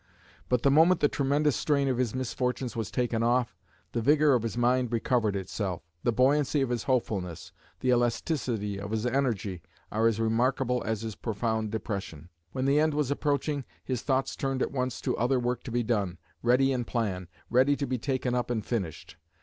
But 0.49 0.63
the 0.63 0.71
moment 0.71 0.99
the 0.99 1.07
tremendous 1.07 1.55
strain 1.55 1.87
of 1.87 1.99
his 1.99 2.15
misfortunes 2.15 2.75
was 2.75 2.89
taken 2.89 3.21
off, 3.21 3.55
the 3.91 4.01
vigour 4.01 4.33
of 4.33 4.41
his 4.41 4.57
mind 4.57 4.91
recovered 4.91 5.35
itself. 5.35 5.83
The 6.01 6.11
buoyancy 6.11 6.61
of 6.63 6.71
his 6.71 6.85
hopefulness, 6.85 7.51
the 7.81 7.89
elasticity 7.91 8.79
of 8.79 8.89
his 8.89 9.05
energy, 9.05 9.61
are 9.91 10.07
as 10.07 10.19
remarkable 10.19 10.81
as 10.87 11.03
his 11.03 11.13
profound 11.13 11.69
depression. 11.69 12.29
When 12.51 12.65
the 12.65 12.79
end 12.79 12.95
was 12.95 13.11
approaching, 13.11 13.63
his 13.83 14.01
thoughts 14.01 14.35
turned 14.35 14.63
at 14.63 14.71
once 14.71 15.01
to 15.01 15.15
other 15.17 15.39
work 15.39 15.61
to 15.65 15.71
be 15.71 15.83
done, 15.83 16.17
ready 16.41 16.71
in 16.71 16.83
plan, 16.83 17.27
ready 17.51 17.75
to 17.75 17.85
be 17.85 17.99
taken 17.99 18.33
up 18.33 18.49
and 18.49 18.65
finished. 18.65 19.17